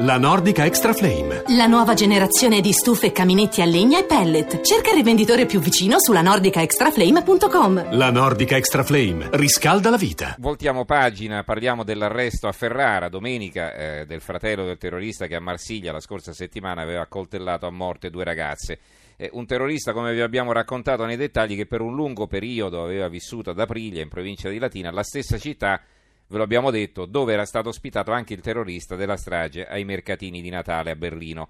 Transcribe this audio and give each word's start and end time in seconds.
La 0.00 0.16
Nordica 0.16 0.64
Extra 0.64 0.92
Flame. 0.92 1.42
La 1.56 1.66
nuova 1.66 1.94
generazione 1.94 2.60
di 2.60 2.70
stufe, 2.70 3.10
caminetti 3.10 3.62
a 3.62 3.64
legna 3.64 3.98
e 3.98 4.04
pellet. 4.04 4.60
Cerca 4.60 4.90
il 4.90 4.94
rivenditore 4.94 5.44
più 5.44 5.58
vicino 5.58 5.98
sulla 5.98 6.22
nordicaextraflame.com. 6.22 7.96
La 7.96 8.12
Nordica 8.12 8.56
Extra 8.56 8.84
Flame 8.84 9.28
riscalda 9.32 9.90
la 9.90 9.96
vita. 9.96 10.36
Voltiamo 10.38 10.84
pagina, 10.84 11.42
parliamo 11.42 11.82
dell'arresto 11.82 12.46
a 12.46 12.52
Ferrara 12.52 13.08
domenica 13.08 13.74
eh, 13.74 14.06
del 14.06 14.20
fratello 14.20 14.64
del 14.64 14.78
terrorista 14.78 15.26
che 15.26 15.34
a 15.34 15.40
Marsiglia 15.40 15.90
la 15.90 15.98
scorsa 15.98 16.32
settimana 16.32 16.80
aveva 16.82 17.06
coltellato 17.06 17.66
a 17.66 17.70
morte 17.70 18.08
due 18.08 18.22
ragazze. 18.22 18.78
Eh, 19.16 19.30
un 19.32 19.46
terrorista, 19.46 19.92
come 19.92 20.14
vi 20.14 20.20
abbiamo 20.20 20.52
raccontato 20.52 21.06
nei 21.06 21.16
dettagli, 21.16 21.56
che 21.56 21.66
per 21.66 21.80
un 21.80 21.96
lungo 21.96 22.28
periodo 22.28 22.84
aveva 22.84 23.08
vissuto 23.08 23.50
ad 23.50 23.58
Aprilia, 23.58 24.00
in 24.00 24.08
provincia 24.08 24.48
di 24.48 24.60
Latina, 24.60 24.92
la 24.92 25.02
stessa 25.02 25.38
città 25.38 25.80
ve 26.28 26.36
lo 26.36 26.42
abbiamo 26.42 26.70
detto, 26.70 27.06
dove 27.06 27.32
era 27.32 27.44
stato 27.44 27.70
ospitato 27.70 28.12
anche 28.12 28.34
il 28.34 28.40
terrorista 28.40 28.96
della 28.96 29.16
strage 29.16 29.66
ai 29.66 29.84
mercatini 29.84 30.40
di 30.40 30.50
Natale 30.50 30.90
a 30.90 30.96
Berlino. 30.96 31.48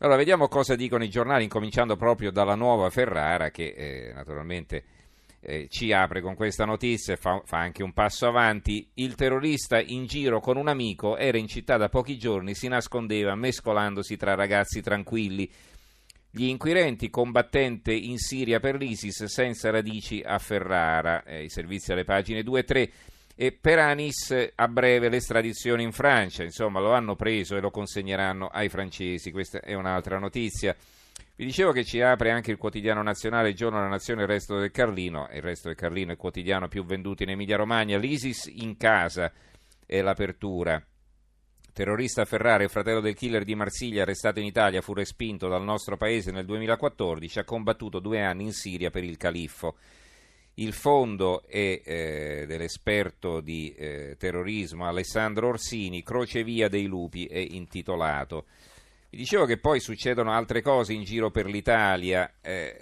Allora, 0.00 0.16
vediamo 0.16 0.48
cosa 0.48 0.76
dicono 0.76 1.02
i 1.02 1.08
giornali, 1.08 1.44
incominciando 1.44 1.96
proprio 1.96 2.30
dalla 2.30 2.54
nuova 2.54 2.90
Ferrara, 2.90 3.50
che 3.50 3.74
eh, 3.76 4.12
naturalmente 4.12 4.84
eh, 5.40 5.66
ci 5.70 5.92
apre 5.92 6.20
con 6.20 6.34
questa 6.34 6.64
notizia 6.64 7.14
e 7.14 7.16
fa, 7.16 7.40
fa, 7.44 7.58
anche 7.58 7.82
un 7.82 7.92
passo 7.92 8.26
avanti. 8.26 8.88
Il 8.94 9.14
terrorista 9.14 9.80
in 9.80 10.06
giro 10.06 10.40
con 10.40 10.56
un 10.56 10.68
amico 10.68 11.16
era 11.16 11.38
in 11.38 11.48
città 11.48 11.76
da 11.76 11.88
pochi 11.88 12.18
giorni, 12.18 12.54
si 12.54 12.68
nascondeva 12.68 13.34
mescolandosi 13.34 14.16
tra 14.16 14.34
ragazzi 14.34 14.80
tranquilli. 14.80 15.50
Gli 16.30 16.44
inquirenti, 16.44 17.08
combattente 17.08 17.92
in 17.92 18.18
Siria 18.18 18.60
per 18.60 18.76
l'ISIS, 18.76 19.24
senza 19.24 19.70
radici 19.70 20.22
a 20.24 20.38
Ferrara. 20.38 21.24
Eh, 21.24 21.44
I 21.44 21.48
servizi 21.48 21.92
alle 21.92 22.04
pagine 22.04 22.42
2 22.42 22.60
e 22.60 22.64
3 22.64 22.90
e 23.40 23.52
per 23.52 23.78
Anis 23.78 24.34
a 24.52 24.66
breve 24.66 25.08
l'estradizione 25.08 25.84
in 25.84 25.92
Francia, 25.92 26.42
insomma 26.42 26.80
lo 26.80 26.92
hanno 26.92 27.14
preso 27.14 27.56
e 27.56 27.60
lo 27.60 27.70
consegneranno 27.70 28.48
ai 28.48 28.68
francesi, 28.68 29.30
questa 29.30 29.60
è 29.60 29.74
un'altra 29.74 30.18
notizia. 30.18 30.74
Vi 31.36 31.44
dicevo 31.44 31.70
che 31.70 31.84
ci 31.84 32.00
apre 32.00 32.32
anche 32.32 32.50
il 32.50 32.56
quotidiano 32.56 33.00
nazionale, 33.00 33.50
il 33.50 33.54
giorno 33.54 33.76
della 33.76 33.90
nazione, 33.90 34.22
il 34.22 34.26
resto 34.26 34.58
del 34.58 34.72
Carlino, 34.72 35.28
il 35.32 35.40
resto 35.40 35.68
del 35.68 35.76
Carlino 35.76 36.08
è 36.08 36.14
il 36.14 36.18
quotidiano 36.18 36.66
più 36.66 36.84
venduto 36.84 37.22
in 37.22 37.30
Emilia 37.30 37.56
Romagna, 37.56 37.96
l'ISIS 37.96 38.50
in 38.56 38.76
casa 38.76 39.32
è 39.86 40.00
l'apertura. 40.00 40.84
Terrorista 41.72 42.24
Ferrari, 42.24 42.66
fratello 42.66 43.00
del 43.00 43.14
killer 43.14 43.44
di 43.44 43.54
Marsiglia, 43.54 44.02
arrestato 44.02 44.40
in 44.40 44.46
Italia, 44.46 44.80
fu 44.80 44.94
respinto 44.94 45.46
dal 45.46 45.62
nostro 45.62 45.96
paese 45.96 46.32
nel 46.32 46.44
2014, 46.44 47.38
ha 47.38 47.44
combattuto 47.44 48.00
due 48.00 48.20
anni 48.20 48.46
in 48.46 48.52
Siria 48.52 48.90
per 48.90 49.04
il 49.04 49.16
califfo. 49.16 49.76
Il 50.58 50.72
fondo 50.72 51.44
è 51.46 51.80
eh, 51.84 52.44
dell'esperto 52.48 53.40
di 53.40 53.72
eh, 53.74 54.16
terrorismo 54.18 54.86
Alessandro 54.86 55.48
Orsini, 55.48 56.02
Crocevia 56.02 56.68
dei 56.68 56.86
lupi 56.86 57.26
è 57.26 57.38
intitolato. 57.38 58.46
Vi 59.08 59.16
dicevo 59.16 59.44
che 59.44 59.58
poi 59.58 59.78
succedono 59.78 60.32
altre 60.32 60.60
cose 60.60 60.94
in 60.94 61.04
giro 61.04 61.30
per 61.30 61.46
l'Italia. 61.46 62.38
Eh, 62.40 62.76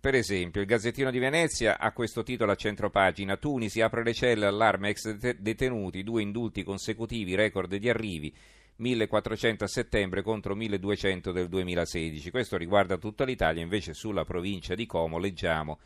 per 0.00 0.14
esempio, 0.14 0.62
il 0.62 0.66
Gazzettino 0.66 1.10
di 1.10 1.18
Venezia 1.18 1.78
ha 1.78 1.92
questo 1.92 2.22
titolo 2.22 2.52
a 2.52 2.56
centropagina: 2.56 3.36
Tunisi 3.36 3.82
apre 3.82 4.02
le 4.02 4.14
celle, 4.14 4.46
allarme 4.46 4.88
ex 4.88 5.34
detenuti, 5.34 6.02
due 6.02 6.22
indulti 6.22 6.62
consecutivi, 6.62 7.34
record 7.34 7.74
di 7.76 7.90
arrivi. 7.90 8.34
1400 8.76 9.64
a 9.64 9.68
settembre 9.68 10.22
contro 10.22 10.54
1200 10.54 11.32
del 11.32 11.48
2016. 11.48 12.30
Questo 12.30 12.56
riguarda 12.56 12.96
tutta 12.96 13.24
l'Italia, 13.24 13.62
invece 13.62 13.92
sulla 13.92 14.24
provincia 14.24 14.74
di 14.74 14.86
Como 14.86 15.18
leggiamo 15.18 15.78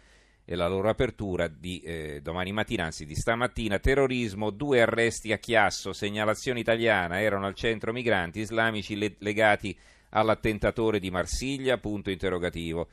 e 0.45 0.55
la 0.55 0.67
loro 0.67 0.89
apertura 0.89 1.49
di 1.49 1.81
eh, 1.81 2.21
domani 2.23 2.53
mattina, 2.53 2.85
anzi 2.85 3.07
di 3.07 3.15
stamattina, 3.15 3.79
terrorismo, 3.79 4.51
due 4.51 4.81
arresti 4.81 5.33
a 5.33 5.39
Chiasso, 5.39 5.93
segnalazione 5.93 6.61
italiana, 6.61 7.21
erano 7.21 7.47
al 7.47 7.55
centro 7.55 7.93
migranti 7.93 8.41
islamici 8.41 8.97
le- 8.97 9.17
legati 9.19 9.77
all'attentatore 10.11 10.99
di 10.99 11.11
Marsiglia, 11.11 11.79
punto 11.79 12.11
interrogativo. 12.11 12.89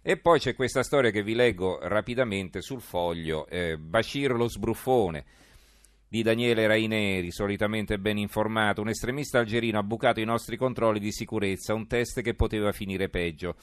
E 0.00 0.16
poi 0.16 0.38
c'è 0.38 0.54
questa 0.54 0.82
storia 0.82 1.10
che 1.10 1.22
vi 1.22 1.34
leggo 1.34 1.78
rapidamente 1.82 2.60
sul 2.60 2.80
foglio, 2.80 3.46
eh, 3.46 3.76
Bashir 3.76 4.32
lo 4.32 4.48
sbruffone 4.48 5.24
di 6.12 6.22
Daniele 6.22 6.66
Raineri, 6.66 7.30
solitamente 7.30 7.98
ben 7.98 8.18
informato, 8.18 8.82
un 8.82 8.90
estremista 8.90 9.38
algerino 9.38 9.78
ha 9.78 9.82
bucato 9.82 10.20
i 10.20 10.26
nostri 10.26 10.58
controlli 10.58 10.98
di 10.98 11.10
sicurezza, 11.10 11.72
un 11.72 11.86
test 11.86 12.20
che 12.20 12.34
poteva 12.34 12.70
finire 12.70 13.08
peggio. 13.08 13.56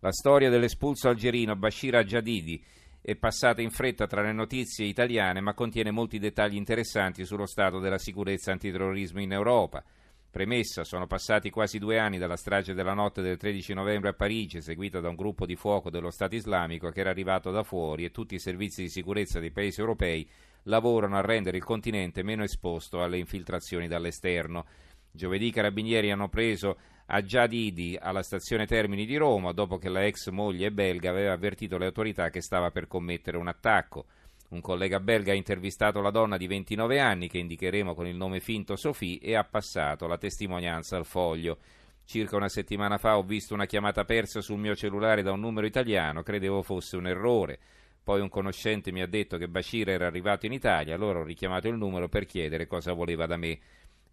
La 0.00 0.10
storia 0.10 0.50
dell'espulso 0.50 1.08
algerino 1.08 1.54
Bashir 1.54 1.94
Ajadidi, 1.94 2.60
è 3.04 3.16
passata 3.16 3.60
in 3.60 3.70
fretta 3.70 4.06
tra 4.06 4.22
le 4.22 4.32
notizie 4.32 4.86
italiane, 4.86 5.40
ma 5.40 5.54
contiene 5.54 5.90
molti 5.90 6.20
dettagli 6.20 6.54
interessanti 6.54 7.24
sullo 7.24 7.46
stato 7.46 7.80
della 7.80 7.98
sicurezza 7.98 8.52
antiterrorismo 8.52 9.20
in 9.20 9.32
Europa. 9.32 9.82
Premessa, 10.30 10.84
sono 10.84 11.08
passati 11.08 11.50
quasi 11.50 11.80
due 11.80 11.98
anni 11.98 12.16
dalla 12.16 12.36
strage 12.36 12.74
della 12.74 12.94
notte 12.94 13.20
del 13.20 13.36
13 13.36 13.74
novembre 13.74 14.10
a 14.10 14.14
Parigi, 14.14 14.62
seguita 14.62 15.00
da 15.00 15.08
un 15.08 15.16
gruppo 15.16 15.46
di 15.46 15.56
fuoco 15.56 15.90
dello 15.90 16.10
Stato 16.10 16.36
islamico 16.36 16.90
che 16.90 17.00
era 17.00 17.10
arrivato 17.10 17.50
da 17.50 17.64
fuori 17.64 18.04
e 18.04 18.12
tutti 18.12 18.36
i 18.36 18.38
servizi 18.38 18.82
di 18.82 18.88
sicurezza 18.88 19.40
dei 19.40 19.50
paesi 19.50 19.80
europei 19.80 20.26
lavorano 20.66 21.16
a 21.16 21.22
rendere 21.22 21.56
il 21.56 21.64
continente 21.64 22.22
meno 22.22 22.44
esposto 22.44 23.02
alle 23.02 23.18
infiltrazioni 23.18 23.88
dall'esterno. 23.88 24.64
Giovedì 25.10 25.48
i 25.48 25.52
carabinieri 25.52 26.12
hanno 26.12 26.28
preso 26.28 26.78
a 27.06 27.22
Giadidi 27.22 27.98
alla 28.00 28.22
stazione 28.22 28.66
Termini 28.66 29.04
di 29.04 29.16
Roma 29.16 29.52
dopo 29.52 29.78
che 29.78 29.88
la 29.88 30.04
ex 30.04 30.30
moglie 30.30 30.70
belga 30.70 31.10
aveva 31.10 31.32
avvertito 31.32 31.78
le 31.78 31.86
autorità 31.86 32.30
che 32.30 32.40
stava 32.40 32.70
per 32.70 32.86
commettere 32.86 33.36
un 33.36 33.48
attacco. 33.48 34.06
Un 34.50 34.60
collega 34.60 35.00
belga 35.00 35.32
ha 35.32 35.34
intervistato 35.34 36.00
la 36.02 36.10
donna 36.10 36.36
di 36.36 36.46
29 36.46 37.00
anni, 37.00 37.28
che 37.28 37.38
indicheremo 37.38 37.94
con 37.94 38.06
il 38.06 38.16
nome 38.16 38.40
finto 38.40 38.76
Sophie, 38.76 39.18
e 39.18 39.34
ha 39.34 39.44
passato 39.44 40.06
la 40.06 40.18
testimonianza 40.18 40.96
al 40.96 41.06
foglio. 41.06 41.58
Circa 42.04 42.36
una 42.36 42.50
settimana 42.50 42.98
fa 42.98 43.16
ho 43.16 43.22
visto 43.22 43.54
una 43.54 43.64
chiamata 43.64 44.04
persa 44.04 44.42
sul 44.42 44.58
mio 44.58 44.74
cellulare 44.74 45.22
da 45.22 45.32
un 45.32 45.40
numero 45.40 45.66
italiano, 45.66 46.22
credevo 46.22 46.62
fosse 46.62 46.96
un 46.96 47.06
errore. 47.06 47.58
Poi 48.04 48.20
un 48.20 48.28
conoscente 48.28 48.90
mi 48.90 49.00
ha 49.00 49.06
detto 49.06 49.38
che 49.38 49.48
Bashir 49.48 49.88
era 49.88 50.06
arrivato 50.06 50.44
in 50.44 50.52
Italia, 50.52 50.94
allora 50.94 51.20
ho 51.20 51.24
richiamato 51.24 51.68
il 51.68 51.76
numero 51.76 52.08
per 52.08 52.26
chiedere 52.26 52.66
cosa 52.66 52.92
voleva 52.92 53.26
da 53.26 53.36
me. 53.36 53.58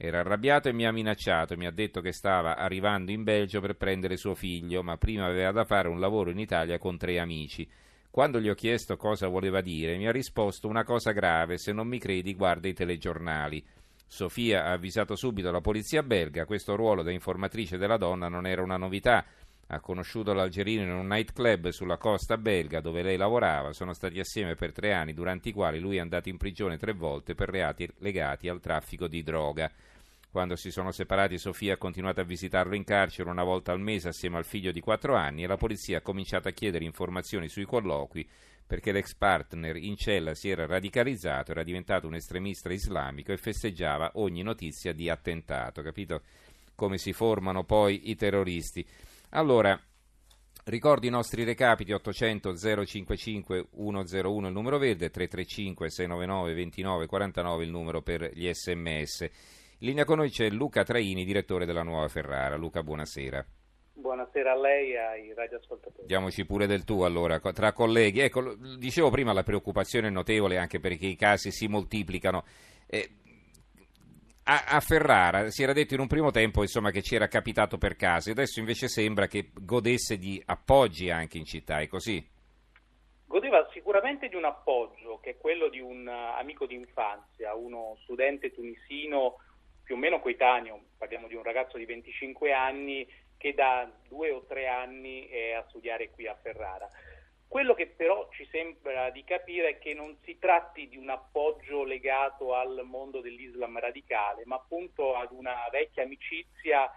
Era 0.01 0.19
arrabbiato 0.19 0.69
e 0.69 0.71
mi 0.71 0.85
ha 0.85 0.93
minacciato, 0.93 1.57
mi 1.57 1.65
ha 1.65 1.71
detto 1.71 1.99
che 1.99 2.13
stava 2.13 2.55
arrivando 2.55 3.11
in 3.11 3.23
Belgio 3.23 3.59
per 3.59 3.75
prendere 3.75 4.15
suo 4.15 4.33
figlio, 4.33 4.81
ma 4.81 4.95
prima 4.95 5.25
aveva 5.25 5.51
da 5.51 5.65
fare 5.65 5.89
un 5.89 5.99
lavoro 5.99 6.29
in 6.29 6.39
Italia 6.39 6.77
con 6.77 6.97
tre 6.97 7.19
amici. 7.19 7.69
Quando 8.09 8.39
gli 8.39 8.47
ho 8.47 8.53
chiesto 8.53 8.95
cosa 8.95 9.27
voleva 9.27 9.59
dire, 9.59 9.97
mi 9.97 10.07
ha 10.07 10.13
risposto 10.13 10.69
una 10.69 10.85
cosa 10.85 11.11
grave, 11.11 11.57
se 11.57 11.73
non 11.73 11.87
mi 11.89 11.99
credi 11.99 12.33
guarda 12.33 12.69
i 12.69 12.73
telegiornali. 12.73 13.61
Sofia 14.07 14.67
ha 14.67 14.71
avvisato 14.71 15.17
subito 15.17 15.51
la 15.51 15.59
polizia 15.59 16.01
belga, 16.01 16.45
questo 16.45 16.77
ruolo 16.77 17.03
da 17.03 17.11
informatrice 17.11 17.77
della 17.77 17.97
donna 17.97 18.29
non 18.29 18.47
era 18.47 18.63
una 18.63 18.77
novità. 18.77 19.25
Ha 19.67 19.81
conosciuto 19.81 20.31
l'Algerino 20.31 20.81
in 20.81 20.91
un 20.91 21.07
nightclub 21.07 21.67
sulla 21.69 21.97
costa 21.97 22.37
belga 22.37 22.79
dove 22.79 23.03
lei 23.03 23.17
lavorava, 23.17 23.73
sono 23.73 23.91
stati 23.91 24.17
assieme 24.17 24.55
per 24.55 24.71
tre 24.71 24.93
anni, 24.93 25.13
durante 25.13 25.49
i 25.49 25.51
quali 25.51 25.77
lui 25.77 25.97
è 25.97 25.99
andato 25.99 26.29
in 26.29 26.37
prigione 26.37 26.77
tre 26.77 26.93
volte 26.93 27.35
per 27.35 27.49
reati 27.49 27.87
legati 27.97 28.47
al 28.47 28.61
traffico 28.61 29.07
di 29.09 29.21
droga. 29.23 29.69
Quando 30.31 30.55
si 30.55 30.69
sono 30.69 30.91
separati 30.91 31.39
Sofia 31.39 31.73
ha 31.73 31.77
continuato 31.77 32.21
a 32.21 32.23
visitarlo 32.23 32.75
in 32.75 32.83
carcere 32.83 33.29
una 33.29 33.43
volta 33.43 33.71
al 33.71 33.79
mese 33.79 34.09
assieme 34.09 34.37
al 34.37 34.45
figlio 34.45 34.71
di 34.71 34.79
quattro 34.79 35.15
anni 35.15 35.43
e 35.43 35.47
la 35.47 35.57
polizia 35.57 35.97
ha 35.97 36.01
cominciato 36.01 36.47
a 36.47 36.51
chiedere 36.51 36.85
informazioni 36.85 37.47
sui 37.47 37.65
colloqui 37.65 38.27
perché 38.67 38.91
l'ex 38.91 39.15
partner 39.15 39.75
in 39.77 39.95
cella 39.95 40.35
si 40.35 40.47
era 40.47 40.67
radicalizzato, 40.67 41.49
era 41.49 41.63
diventato 41.63 42.05
un 42.05 42.13
estremista 42.13 42.71
islamico 42.71 43.31
e 43.31 43.37
festeggiava 43.37 44.11
ogni 44.15 44.43
notizia 44.43 44.93
di 44.93 45.09
attentato. 45.09 45.81
Capito 45.81 46.21
come 46.75 46.99
si 46.99 47.11
formano 47.11 47.63
poi 47.63 48.11
i 48.11 48.15
terroristi? 48.15 48.85
Allora, 49.29 49.81
Ricordo 50.65 51.07
i 51.07 51.09
nostri 51.09 51.43
recapiti 51.45 51.93
800 51.93 52.55
055 52.55 53.69
101 53.75 54.47
il 54.47 54.53
numero 54.53 54.77
verde, 54.77 55.09
335 55.09 55.89
699 55.89 56.53
29 56.53 57.07
49 57.07 57.63
il 57.63 57.71
numero 57.71 58.01
per 58.03 58.29
gli 58.35 58.47
sms. 58.53 59.29
In 59.81 59.87
linea 59.87 60.03
con 60.03 60.17
noi 60.17 60.29
c'è 60.29 60.49
Luca 60.49 60.83
Traini, 60.83 61.23
direttore 61.23 61.65
della 61.65 61.83
Nuova 61.83 62.09
Ferrara. 62.09 62.57
Luca, 62.57 62.83
buonasera. 62.83 63.45
Buonasera 63.93 64.51
a 64.51 64.59
lei 64.59 64.91
e 64.91 64.97
ai 64.97 65.33
radioascoltatori. 65.33 66.05
Diamoci 66.05 66.45
pure 66.45 66.67
del 66.67 66.83
tu 66.83 67.03
allora, 67.03 67.39
tra 67.39 67.71
colleghi. 67.71 68.19
Ecco, 68.19 68.55
dicevo 68.77 69.09
prima 69.09 69.31
la 69.31 69.43
preoccupazione 69.43 70.07
è 70.07 70.11
notevole 70.11 70.57
anche 70.57 70.81
perché 70.81 71.05
i 71.05 71.15
casi 71.15 71.51
si 71.51 71.69
moltiplicano. 71.69 72.43
Eh, 72.87 73.09
a, 74.43 74.65
a, 74.67 74.79
Ferrara 74.81 75.49
si 75.49 75.63
era 75.63 75.71
detto 75.71 75.93
in 75.93 76.01
un 76.01 76.07
primo 76.07 76.31
tempo 76.31 76.61
insomma, 76.61 76.91
che 76.91 77.01
ci 77.01 77.15
era 77.15 77.29
capitato 77.29 77.77
per 77.77 77.95
caso, 77.95 78.31
adesso 78.31 78.59
invece 78.59 78.89
sembra 78.89 79.27
che 79.27 79.51
godesse 79.53 80.17
di 80.17 80.41
appoggi 80.45 81.09
anche 81.09 81.37
in 81.37 81.45
città, 81.45 81.79
è 81.79 81.87
così? 81.87 82.27
Godeva 83.27 83.65
sicuramente 83.71 84.27
di 84.27 84.35
un 84.35 84.43
appoggio, 84.43 85.19
che 85.21 85.29
è 85.29 85.37
quello 85.37 85.69
di 85.69 85.79
un 85.79 86.05
amico 86.07 86.65
di 86.65 86.75
infanzia, 86.75 87.53
uno 87.53 87.95
studente 88.01 88.51
tunisino 88.51 89.37
più 89.89 89.97
o 89.97 90.01
meno 90.01 90.19
coetaneo, 90.19 90.83
parliamo 90.99 91.27
di 91.27 91.33
un 91.33 91.41
ragazzo 91.41 91.75
di 91.75 91.85
25 91.85 92.53
anni 92.53 93.11
che 93.37 93.55
da 93.55 93.91
due 94.07 94.29
o 94.29 94.45
tre 94.45 94.67
anni 94.67 95.27
è 95.27 95.53
a 95.53 95.65
studiare 95.67 96.11
qui 96.11 96.27
a 96.27 96.35
Ferrara. 96.35 96.87
Quello 97.47 97.73
che 97.73 97.87
però 97.87 98.29
ci 98.31 98.47
sembra 98.51 99.09
di 99.09 99.23
capire 99.23 99.69
è 99.69 99.79
che 99.79 99.95
non 99.95 100.15
si 100.23 100.37
tratti 100.37 100.87
di 100.87 100.95
un 100.95 101.09
appoggio 101.09 101.83
legato 101.83 102.53
al 102.53 102.83
mondo 102.85 103.19
dell'Islam 103.19 103.79
radicale, 103.79 104.43
ma 104.45 104.57
appunto 104.57 105.15
ad 105.15 105.31
una 105.31 105.67
vecchia 105.71 106.03
amicizia 106.03 106.87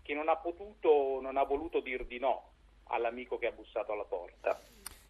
che 0.00 0.14
non 0.14 0.28
ha 0.28 0.36
potuto, 0.36 1.18
non 1.20 1.36
ha 1.36 1.42
voluto 1.42 1.80
dir 1.80 2.06
di 2.06 2.20
no 2.20 2.52
all'amico 2.90 3.38
che 3.38 3.48
ha 3.48 3.52
bussato 3.52 3.90
alla 3.90 4.04
porta. 4.04 4.56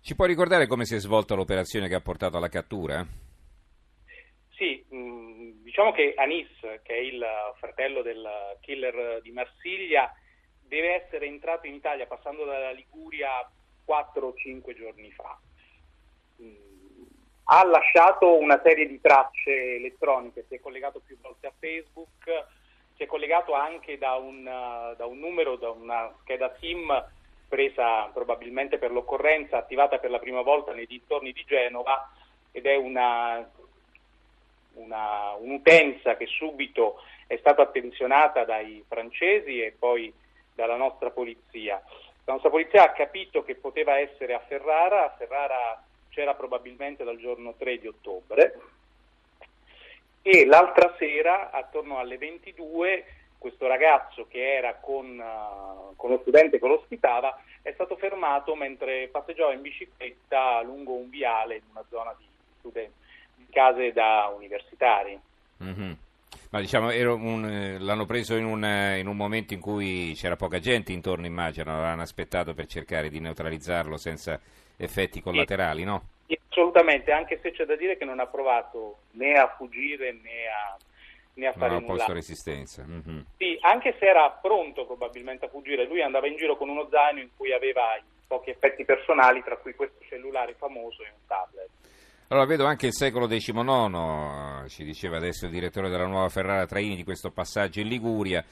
Ci 0.01 0.15
può 0.15 0.25
ricordare 0.25 0.67
come 0.67 0.87
si 0.87 0.95
è 0.95 0.99
svolta 0.99 1.35
l'operazione 1.35 1.87
che 1.87 1.97
ha 1.97 2.01
portato 2.01 2.39
alla 2.39 2.49
cattura? 2.49 3.07
Diciamo 5.77 5.95
che 5.95 6.15
Anis, 6.17 6.49
che 6.85 6.95
è 6.95 6.97
il 6.97 7.23
fratello 7.59 8.01
del 8.01 8.27
killer 8.63 9.21
di 9.21 9.31
Marsiglia, 9.31 10.11
deve 10.59 11.05
essere 11.05 11.27
entrato 11.27 11.67
in 11.67 11.75
Italia 11.75 12.07
passando 12.07 12.47
dalla 12.47 12.71
Liguria 12.71 13.47
4 13.85 14.27
o 14.27 14.35
5 14.35 14.75
giorni 14.75 15.13
fa. 15.13 15.39
Ha 17.45 17.65
lasciato 17.67 18.39
una 18.39 18.59
serie 18.65 18.87
di 18.87 18.99
tracce 19.03 19.75
elettroniche, 19.75 20.47
si 20.49 20.55
è 20.55 20.61
collegato 20.61 21.03
più 21.05 21.19
volte 21.21 21.49
a 21.49 21.53
Facebook, 21.59 22.47
si 22.97 23.03
è 23.03 23.07
collegato 23.07 23.53
anche 23.53 23.99
da 23.99 24.15
un, 24.15 24.45
da 24.45 25.05
un 25.05 25.19
numero, 25.19 25.57
da 25.57 25.69
una 25.73 26.11
scheda 26.23 26.57
SIM 26.59 27.05
presa 27.47 28.07
probabilmente 28.15 28.79
per 28.79 28.93
l'occorrenza, 28.93 29.59
attivata 29.59 29.99
per 29.99 30.09
la 30.09 30.21
prima 30.21 30.41
volta 30.41 30.73
nei 30.73 30.87
dintorni 30.87 31.33
di 31.33 31.45
Genova 31.45 32.11
ed 32.51 32.65
è 32.65 32.77
una, 32.77 33.47
una, 34.77 35.35
un'utenza 35.35 36.17
che 36.17 36.27
subito 36.27 37.03
è 37.27 37.37
stata 37.37 37.63
attenzionata 37.63 38.45
dai 38.45 38.85
francesi 38.89 39.61
e 39.61 39.75
poi 39.79 40.13
dalla 40.55 40.77
nostra 40.77 41.11
polizia. 41.11 41.83
La 42.25 42.33
nostra 42.33 42.51
polizia 42.51 42.85
ha 42.85 42.93
capito 42.93 43.45
che 43.45 43.55
poteva 43.55 43.99
essere 43.99 44.35
a 44.35 44.41
Ferrara, 44.41 45.05
a 45.05 45.15
Ferrara 45.17 45.83
c'era 46.09 46.35
probabilmente 46.35 47.05
dal 47.05 47.19
giorno 47.19 47.55
3 47.57 47.79
di 47.79 47.87
ottobre 47.87 48.59
e 50.23 50.45
l'altra 50.45 50.97
sera, 50.99 51.51
attorno 51.51 51.99
alle 51.99 52.19
22, 52.19 53.05
questo 53.39 53.69
ragazzo 53.69 54.27
che 54.27 54.57
era 54.57 54.75
con, 54.75 55.17
uh, 55.17 55.95
con 55.95 56.11
lo 56.11 56.19
studente 56.19 56.59
che 56.59 56.67
lo 56.67 56.81
ospitava 56.81 57.41
è 57.63 57.71
stato 57.73 57.97
fermato 57.97 58.57
mentre 58.57 59.07
passeggiava 59.09 59.53
in 59.53 59.61
bicicletta 59.61 60.63
lungo 60.63 60.95
un 60.95 61.09
viale 61.11 61.57
in 61.57 61.63
una 61.71 61.85
zona 61.89 62.13
di, 62.19 62.25
studen- 62.59 62.91
di 62.91 63.06
case 63.51 63.93
da 63.93 64.33
universitari. 64.37 65.19
Mm-hmm. 65.63 65.93
Ma 66.51 66.61
diciamo, 66.61 66.89
un, 66.89 67.45
eh, 67.45 67.79
l'hanno 67.79 68.07
preso 68.07 68.37
in 68.37 68.45
un, 68.45 68.65
eh, 68.65 68.99
in 68.99 69.09
un, 69.09 69.17
momento 69.17 69.55
in 69.55 69.61
cui 69.61 70.13
c'era 70.15 70.37
poca 70.37 70.59
gente 70.59 70.93
intorno, 70.93 71.27
immagino, 71.27 71.81
l'hanno 71.81 72.03
aspettato 72.03 72.55
per 72.55 72.67
cercare 72.67 73.09
di 73.09 73.21
neutralizzarlo 73.21 73.97
senza 73.97 74.41
effetti 74.77 75.21
collaterali, 75.21 75.81
sì, 75.81 75.85
no? 75.85 76.03
Assolutamente, 76.49 77.13
anche 77.13 77.39
se 77.43 77.51
c'è 77.51 77.65
da 77.65 77.77
dire 77.77 77.97
che 77.97 78.05
non 78.05 78.21
ha 78.21 78.27
provato 78.27 78.99
né 79.13 79.33
a 79.33 79.49
fuggire 79.57 80.13
né 80.13 80.47
a, 80.49 80.77
né 81.35 81.47
a 81.47 81.53
fare 81.53 81.73
non 81.73 81.83
nulla. 81.83 81.97
Posto 81.97 82.13
resistenza. 82.13 82.85
Mm-hmm. 82.87 83.21
Sì, 83.37 83.59
anche 83.61 83.95
se 83.99 84.07
era 84.07 84.31
pronto 84.31 84.87
probabilmente 84.87 85.47
a 85.47 85.49
fuggire, 85.49 85.87
lui 85.87 86.03
andava 86.03 86.27
in 86.27 86.37
giro 86.37 86.57
con 86.57 86.69
uno 86.69 86.89
zaino 86.91 87.21
in 87.21 87.29
cui 87.37 87.53
aveva 87.53 87.99
pochi 88.27 88.51
effetti 88.51 88.85
personali, 88.85 89.43
tra 89.43 89.57
cui 89.57 89.75
questo 89.75 89.99
cellulare 90.09 90.55
famoso 90.55 91.03
e 91.03 91.11
un 91.11 91.27
tablet. 91.27 91.69
Allora, 92.29 92.47
vedo 92.47 92.65
anche 92.65 92.87
il 92.87 92.93
secolo 92.93 93.29
XIX, 93.29 94.69
ci 94.69 94.83
diceva 94.83 95.17
adesso 95.17 95.45
il 95.45 95.53
direttore 95.53 95.89
della 95.89 96.07
nuova 96.07 96.29
Ferrara 96.29 96.67
Traini 96.67 96.97
di 96.97 97.05
questo 97.05 97.31
passaggio 97.31 97.79
in 97.79 97.87
Liguria. 97.87 98.45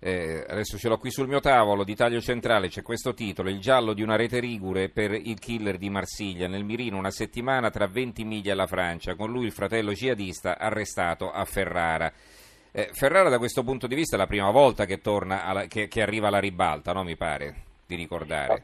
Eh, 0.00 0.44
adesso 0.48 0.76
ce 0.76 0.88
l'ho 0.88 0.98
qui 0.98 1.12
sul 1.12 1.28
mio 1.28 1.38
tavolo, 1.38 1.84
di 1.84 1.94
taglio 1.94 2.20
centrale 2.20 2.68
c'è 2.68 2.82
questo 2.82 3.14
titolo, 3.14 3.48
il 3.48 3.60
giallo 3.60 3.94
di 3.94 4.02
una 4.02 4.16
rete 4.16 4.40
rigure 4.40 4.88
per 4.88 5.12
il 5.12 5.38
killer 5.38 5.78
di 5.78 5.88
Marsiglia, 5.90 6.48
nel 6.48 6.64
mirino 6.64 6.98
una 6.98 7.12
settimana 7.12 7.70
tra 7.70 7.86
20 7.86 8.24
miglia 8.24 8.52
alla 8.52 8.66
Francia, 8.66 9.14
con 9.14 9.30
lui 9.30 9.44
il 9.44 9.52
fratello 9.52 9.92
jihadista 9.92 10.58
arrestato 10.58 11.30
a 11.30 11.44
Ferrara. 11.44 12.12
Eh, 12.72 12.90
Ferrara 12.92 13.28
da 13.28 13.38
questo 13.38 13.62
punto 13.62 13.86
di 13.86 13.94
vista 13.94 14.16
è 14.16 14.18
la 14.18 14.26
prima 14.26 14.50
volta 14.50 14.86
che, 14.86 15.00
alla, 15.04 15.66
che, 15.66 15.86
che 15.86 16.02
arriva 16.02 16.26
alla 16.26 16.40
ribalta, 16.40 16.92
no? 16.92 17.04
mi 17.04 17.16
pare, 17.16 17.54
di 17.86 17.94
ricordare. 17.94 18.62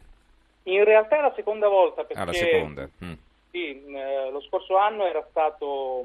In 0.65 0.83
realtà 0.85 1.19
è 1.19 1.21
la 1.21 1.33
seconda 1.37 1.69
volta 1.69 2.03
perché... 2.03 2.21
Ah, 2.21 2.25
la 2.25 2.33
seconda. 2.33 2.89
Mm. 3.05 3.13
Sì, 3.51 3.85
eh, 3.85 4.31
lo 4.31 4.41
scorso 4.43 4.77
anno 4.77 5.05
era 5.07 5.27
stato 5.31 6.05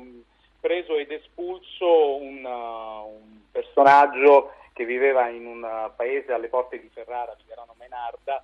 preso 0.59 0.97
ed 0.97 1.11
espulso 1.11 2.15
un, 2.15 2.43
uh, 2.43 3.07
un, 3.07 3.41
personaggio 3.51 4.53
che 4.73 4.83
viveva 4.83 5.29
in 5.29 5.45
un 5.45 5.91
paese 5.95 6.33
alle 6.33 6.47
porte 6.47 6.79
di 6.81 6.89
Ferrara, 6.91 7.35
di 7.35 7.43
Verano 7.47 7.75
Menarda, 7.77 8.43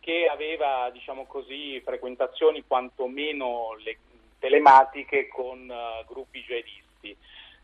che 0.00 0.26
aveva, 0.26 0.90
diciamo 0.90 1.26
così, 1.26 1.80
frequentazioni 1.80 2.64
quantomeno 2.66 3.76
le, 3.84 3.98
telematiche 4.40 5.28
con 5.28 5.70
uh, 5.70 6.04
gruppi 6.12 6.42
jihadisti. 6.42 7.16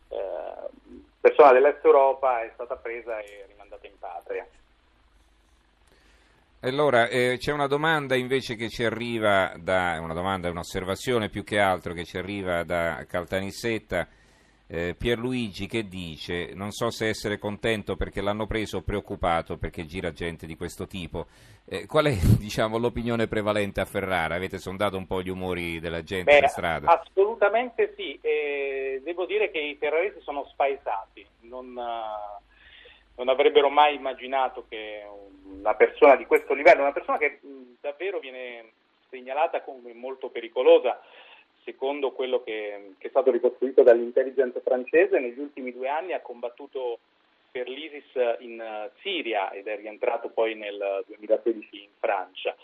Uh, 0.07 1.03
persona 1.19 1.51
dell'Est 1.51 1.83
Europa 1.83 2.43
è 2.43 2.51
stata 2.53 2.77
presa 2.77 3.19
e 3.19 3.45
rimandata 3.47 3.85
in 3.87 3.99
patria. 3.99 4.47
Allora, 6.61 7.07
eh, 7.07 7.37
c'è 7.37 7.51
una 7.51 7.67
domanda 7.67 8.15
invece 8.15 8.55
che 8.55 8.67
ci 8.67 8.83
arriva 8.83 9.53
da, 9.57 9.99
una 10.01 10.15
domanda, 10.15 10.49
un'osservazione 10.49 11.29
più 11.29 11.43
che 11.43 11.59
altro 11.59 11.93
che 11.93 12.03
ci 12.03 12.17
arriva 12.17 12.63
da 12.63 13.05
Caltanissetta, 13.07 14.07
eh, 14.65 14.95
Pierluigi 14.97 15.67
che 15.67 15.87
dice, 15.87 16.53
non 16.55 16.71
so 16.71 16.89
se 16.89 17.09
essere 17.09 17.37
contento 17.37 17.95
perché 17.95 18.21
l'hanno 18.21 18.47
preso 18.47 18.77
o 18.77 18.81
preoccupato 18.81 19.57
perché 19.57 19.85
gira 19.85 20.11
gente 20.11 20.47
di 20.47 20.55
questo 20.55 20.87
tipo. 20.87 21.27
Eh, 21.63 21.85
qual 21.85 22.05
è 22.05 22.15
diciamo, 22.39 22.79
l'opinione 22.79 23.27
prevalente 23.27 23.79
a 23.79 23.85
Ferrara? 23.85 24.33
Avete 24.33 24.57
sondato 24.57 24.97
un 24.97 25.05
po' 25.05 25.21
gli 25.21 25.29
umori 25.29 25.79
della 25.79 26.01
gente 26.01 26.31
Beh, 26.31 26.39
in 26.39 26.49
strada? 26.49 26.99
Assolutamente 26.99 27.93
sì, 27.95 28.19
devo 29.03 29.27
dire 29.27 29.51
che 29.51 29.59
i 29.59 29.77
ferraresi 29.79 30.21
sono 30.21 30.43
spaesati, 30.45 31.23
non, 31.41 31.79
non 33.17 33.29
avrebbero 33.29 33.69
mai 33.69 33.95
immaginato 33.95 34.65
che 34.69 35.03
una 35.43 35.73
persona 35.75 36.15
di 36.15 36.25
questo 36.25 36.53
livello, 36.53 36.81
una 36.81 36.93
persona 36.93 37.17
che 37.17 37.39
davvero 37.81 38.19
viene 38.19 38.71
segnalata 39.09 39.61
come 39.61 39.93
molto 39.93 40.29
pericolosa, 40.29 41.01
secondo 41.63 42.11
quello 42.11 42.43
che, 42.43 42.93
che, 42.97 43.07
è 43.07 43.09
stato 43.09 43.31
ricostruito 43.31 43.83
dall'intelligence 43.83 44.61
francese, 44.61 45.19
negli 45.19 45.39
ultimi 45.39 45.73
due 45.73 45.89
anni 45.89 46.13
ha 46.13 46.21
combattuto 46.21 46.99
per 47.51 47.67
l'ISIS 47.67 48.37
in 48.39 48.89
Siria 49.01 49.51
ed 49.51 49.67
è 49.67 49.77
rientrato 49.77 50.29
poi 50.29 50.55
nel 50.55 51.03
2016 51.07 51.81
in 51.83 51.89
Francia. 51.99 52.55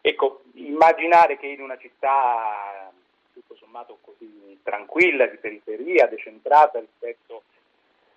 Ecco, 0.00 0.42
immaginare 0.54 1.36
che 1.36 1.48
in 1.48 1.60
una 1.60 1.76
città 1.78 2.92
tutto 3.32 3.56
sommato 3.56 3.98
così 4.02 4.58
tranquilla, 4.62 5.26
di 5.26 5.36
periferia, 5.36 6.06
decentrata 6.06 6.78
rispetto 6.78 7.42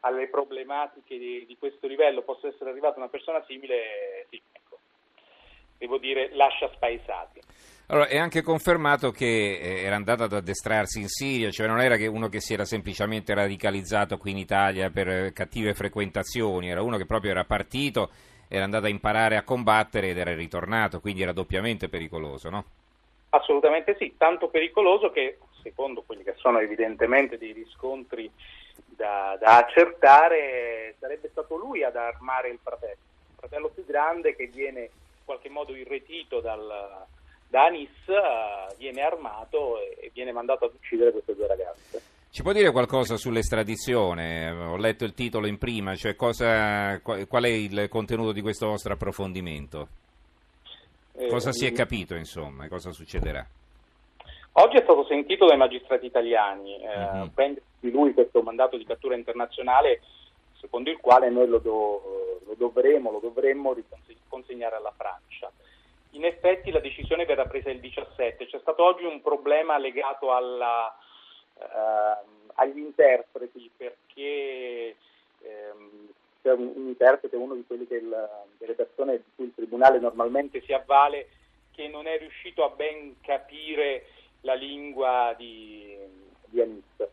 alle 0.02 0.28
problematiche 0.28 1.18
di, 1.18 1.46
di, 1.46 1.58
questo 1.58 1.88
livello 1.88 2.22
possa 2.22 2.48
essere 2.48 2.70
arrivata 2.70 2.98
una 2.98 3.10
persona 3.10 3.44
simile, 3.48 4.26
sì, 4.30 4.42
ecco, 4.52 4.80
devo 5.78 5.98
dire, 5.98 6.34
lascia 6.36 6.70
spaesati. 6.74 7.42
Allora, 7.88 8.08
è 8.08 8.18
anche 8.18 8.44
confermato 8.44 9.10
che 9.10 9.58
eh, 9.58 9.82
era 9.82 9.96
andato 9.96 10.24
ad 10.24 10.34
addestrarsi 10.34 11.00
in 11.00 11.08
Siria, 11.08 11.50
cioè 11.50 11.68
non 11.68 11.82
era 11.82 11.96
che 11.96 12.06
uno 12.06 12.30
che 12.30 12.40
si 12.40 12.54
era 12.54 12.64
semplicemente 12.64 13.34
radicalizzato 13.34 14.18
qui 14.18 14.32
in 14.32 14.38
Italia 14.38 14.92
per 14.92 15.08
eh, 15.10 15.34
cattive 15.34 15.74
frequentazioni, 15.74 16.70
era 16.70 16.84
uno 16.84 16.98
che 16.98 17.08
proprio 17.08 17.32
era 17.32 17.46
partito, 17.46 18.12
era 18.48 18.64
andato 18.64 18.86
a 18.86 18.90
imparare 18.90 19.38
a 19.38 19.44
combattere 19.44 20.10
ed 20.10 20.18
era 20.18 20.36
ritornato, 20.36 21.00
quindi 21.00 21.24
era 21.24 21.34
doppiamente 21.34 21.90
pericoloso, 21.90 22.50
no? 22.50 22.66
Assolutamente 23.30 23.96
sì, 24.00 24.16
tanto 24.18 24.48
pericoloso 24.48 25.12
che, 25.12 25.38
secondo 25.62 26.02
quelli 26.02 26.24
che 26.24 26.34
sono 26.38 26.60
evidentemente 26.60 27.38
dei 27.38 27.52
riscontri 27.52 28.30
da, 28.86 29.38
da, 29.40 29.58
accertare 29.58 30.96
sarebbe 31.00 31.30
stato 31.30 31.56
lui 31.56 31.84
ad 31.84 31.96
armare 31.96 32.50
il 32.50 32.60
fratello, 32.62 32.94
il 32.94 33.36
fratello 33.36 33.70
più 33.70 33.86
grande 33.86 34.36
che 34.36 34.48
viene 34.48 34.82
in 34.82 35.26
qualche 35.26 35.50
modo 35.50 35.76
irretito 35.76 36.40
dal, 36.40 37.06
da 37.48 37.66
Anis, 37.66 37.90
uh, 38.08 38.76
viene 38.78 39.02
armato 39.02 39.80
e, 39.80 39.98
e, 40.00 40.12
viene 40.12 40.32
mandato 40.32 40.66
ad 40.66 40.74
uccidere 40.74 41.12
queste 41.12 41.36
due 41.36 41.48
ragazze. 41.48 42.02
Ci 42.32 42.42
può 42.42 42.52
dire 42.52 42.72
qualcosa 42.72 43.16
sull'estradizione? 43.16 44.52
Ho 44.52 44.78
letto 44.78 45.04
il 45.04 45.14
titolo 45.14 45.48
in 45.48 45.58
prima, 45.58 45.96
cioè 45.96 46.16
cosa, 46.16 47.00
qual 47.02 47.44
è 47.44 47.48
il 47.48 47.88
contenuto 47.90 48.32
di 48.32 48.42
questo 48.42 48.68
vostro 48.68 48.94
approfondimento? 48.94 49.88
Cosa 51.28 51.50
eh, 51.50 51.54
si 51.54 51.66
è 51.66 51.72
capito, 51.72 52.16
insomma, 52.16 52.66
e 52.66 52.70
cosa 52.70 52.92
succederà? 52.92 53.46
Oggi 54.54 54.78
è 54.78 54.82
stato 54.84 55.06
sentito 55.06 55.46
dai 55.46 55.58
magistrati 55.58 56.06
italiani, 56.06 56.82
eh, 56.82 57.04
uh-huh. 57.04 57.34
prende 57.34 57.62
di 57.80 57.92
lui 57.92 58.14
questo 58.14 58.42
mandato 58.42 58.78
di 58.78 58.86
cattura 58.86 59.16
internazionale 59.16 60.02
secondo 60.60 60.90
il 60.90 60.98
quale 60.98 61.30
noi 61.30 61.48
lo, 61.48 61.60
do, 61.60 62.42
lo 62.46 62.54
dovremo, 62.58 63.12
lo 63.12 63.20
dovremmo 63.20 63.76
consegnare 64.28 64.76
alla 64.76 64.94
Francia. 64.96 65.52
In 66.12 66.26
effetti 66.26 66.72
la 66.72 66.80
decisione 66.80 67.26
verrà 67.26 67.46
presa 67.46 67.70
il 67.70 67.80
17, 67.80 68.48
c'è 68.48 68.60
stato 68.60 68.84
oggi 68.84 69.06
un 69.06 69.22
problema 69.22 69.78
legato 69.78 70.34
alla, 70.34 70.94
eh, 71.56 72.26
agli 72.56 72.80
interpreti 72.80 73.72
perché 73.76 74.96
ehm, 75.42 76.10
un, 76.44 76.72
un 76.76 76.88
interprete, 76.88 77.36
uno 77.36 77.56
di 77.56 77.64
quelli 77.66 77.86
che 77.88 77.96
il, 77.96 78.30
delle 78.58 78.74
persone 78.74 79.18
di 79.18 79.24
cui 79.36 79.46
il 79.46 79.54
Tribunale 79.56 80.00
normalmente 80.00 80.62
si 80.62 80.74
avvale, 80.74 81.28
che 81.72 81.88
non 81.88 82.08
è 82.08 82.18
riuscito 82.18 82.64
a 82.64 82.70
ben 82.70 83.16
capire 83.22 84.06
la 84.42 84.54
lingua 84.54 85.34
di, 85.38 85.98
di 86.46 86.62
Anis. 86.62 86.84
Eh, 86.98 87.08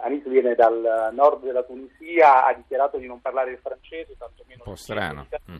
Anis 0.00 0.26
viene 0.28 0.54
dal 0.54 1.10
nord 1.12 1.44
della 1.44 1.62
Tunisia, 1.62 2.46
ha 2.46 2.54
dichiarato 2.54 2.98
di 2.98 3.06
non 3.06 3.20
parlare 3.20 3.52
il 3.52 3.58
francese, 3.58 4.16
tantomeno 4.16 4.64
po' 4.64 4.74
strano. 4.74 5.26
Mm. 5.50 5.56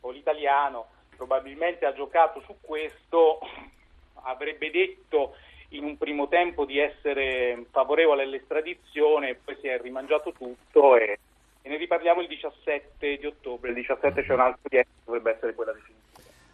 o 0.00 0.10
l'italiano, 0.10 0.86
probabilmente 1.16 1.86
ha 1.86 1.92
giocato 1.92 2.40
su 2.40 2.56
questo, 2.60 3.38
avrebbe 4.22 4.70
detto 4.70 5.34
in 5.70 5.84
un 5.84 5.96
primo 5.96 6.28
tempo 6.28 6.64
di 6.64 6.78
essere 6.78 7.66
favorevole 7.70 8.22
all'estradizione, 8.22 9.34
poi 9.34 9.56
si 9.60 9.68
è 9.68 9.80
rimangiato 9.80 10.32
tutto 10.32 10.96
e, 10.96 11.18
e 11.66 11.68
ne 11.68 11.78
riparliamo 11.78 12.20
il 12.20 12.28
17 12.28 13.16
di 13.16 13.26
ottobre, 13.26 13.70
il 13.70 13.74
17 13.74 14.22
c'è 14.22 14.32
un 14.32 14.40
altro 14.40 14.60
udienza, 14.62 14.90
dovrebbe 15.04 15.34
essere 15.34 15.52
quella 15.52 15.72
definitiva. 15.72 16.04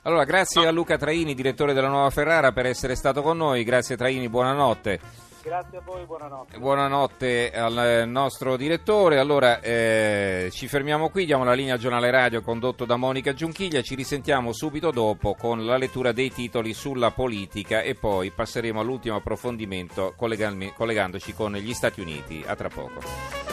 Allora, 0.05 0.25
grazie 0.25 0.67
a 0.67 0.71
Luca 0.71 0.97
Traini, 0.97 1.35
direttore 1.35 1.75
della 1.75 1.89
Nuova 1.89 2.09
Ferrara, 2.09 2.51
per 2.53 2.65
essere 2.65 2.97
stato 2.97 3.21
con 3.21 3.37
noi. 3.37 3.63
Grazie 3.63 3.95
Traini, 3.95 4.31
buonanotte. 4.31 5.01
Grazie 5.43 5.79
a 5.79 5.81
voi, 5.85 6.07
buonanotte. 6.07 6.59
Buonanotte 6.59 7.51
al 7.53 8.05
nostro 8.07 8.57
direttore. 8.57 9.19
Allora, 9.19 9.61
eh, 9.61 10.49
ci 10.51 10.67
fermiamo 10.67 11.11
qui, 11.11 11.27
diamo 11.27 11.45
la 11.45 11.53
linea 11.53 11.75
al 11.75 11.81
giornale 11.81 12.11
radio 12.11 12.41
condotto 12.41 12.87
da 12.87 12.97
Monica 12.97 13.35
Giunchiglia. 13.35 13.83
Ci 13.83 13.95
risentiamo 13.95 14.55
subito 14.55 14.91
dopo 14.91 15.35
con 15.35 15.67
la 15.67 15.77
lettura 15.77 16.13
dei 16.13 16.31
titoli 16.31 16.73
sulla 16.73 17.11
politica 17.11 17.83
e 17.83 17.95
poi 17.95 18.31
passeremo 18.31 18.81
all'ultimo 18.81 19.17
approfondimento 19.17 20.15
collegandoci 20.17 21.35
con 21.35 21.53
gli 21.53 21.75
Stati 21.75 22.01
Uniti. 22.01 22.43
A 22.47 22.57
tra 22.57 22.69
poco. 22.69 23.52